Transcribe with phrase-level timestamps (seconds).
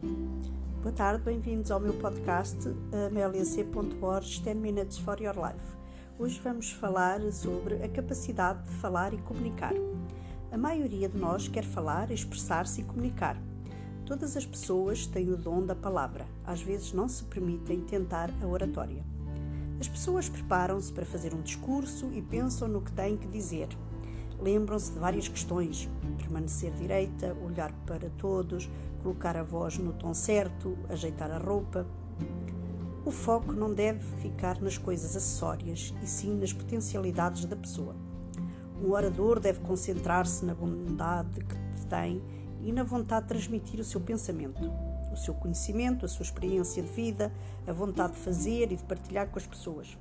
[0.00, 2.56] Boa tarde, bem-vindos ao meu podcast
[3.08, 5.76] ameliac.org 10 Minutes for Your Life.
[6.16, 9.72] Hoje vamos falar sobre a capacidade de falar e comunicar.
[10.52, 13.36] A maioria de nós quer falar, expressar-se e comunicar.
[14.06, 18.46] Todas as pessoas têm o dom da palavra, às vezes não se permitem tentar a
[18.46, 19.04] oratória.
[19.80, 23.68] As pessoas preparam-se para fazer um discurso e pensam no que têm que dizer.
[24.40, 28.68] Lembram-se de várias questões: permanecer direita, olhar para todos,
[29.02, 31.86] colocar a voz no tom certo, ajeitar a roupa.
[33.04, 37.96] O foco não deve ficar nas coisas acessórias, e sim nas potencialidades da pessoa.
[38.82, 42.22] Um orador deve concentrar-se na bondade que tem
[42.62, 44.60] e na vontade de transmitir o seu pensamento,
[45.12, 47.32] o seu conhecimento, a sua experiência de vida,
[47.66, 49.96] a vontade de fazer e de partilhar com as pessoas.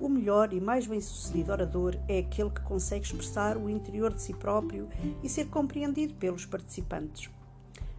[0.00, 4.34] O melhor e mais bem-sucedido orador é aquele que consegue expressar o interior de si
[4.34, 4.88] próprio
[5.22, 7.30] e ser compreendido pelos participantes.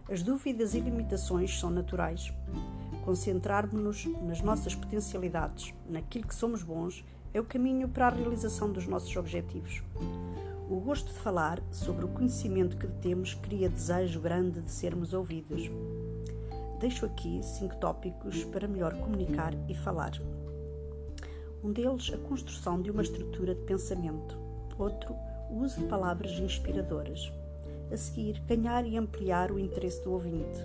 [0.08, 2.32] As dúvidas e limitações são naturais.
[3.04, 8.86] Concentrarmos-nos nas nossas potencialidades, naquilo que somos bons, é o caminho para a realização dos
[8.86, 9.82] nossos objetivos.
[10.68, 15.70] O gosto de falar sobre o conhecimento que temos cria desejo grande de sermos ouvidos.
[16.78, 20.12] Deixo aqui cinco tópicos para melhor comunicar e falar.
[21.66, 24.38] Um deles, a construção de uma estrutura de pensamento.
[24.78, 25.16] Outro,
[25.50, 27.32] o uso de palavras inspiradoras.
[27.92, 30.60] A seguir, ganhar e ampliar o interesse do ouvinte.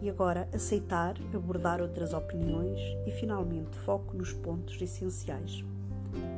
[0.00, 5.62] E agora, aceitar, abordar outras opiniões e, finalmente, foco nos pontos essenciais.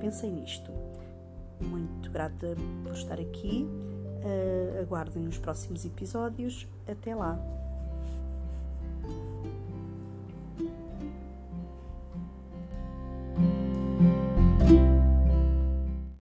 [0.01, 0.73] Pensem nisto.
[1.61, 3.65] Muito grata por estar aqui.
[4.25, 6.67] Uh, aguardem os próximos episódios.
[6.89, 7.39] Até lá!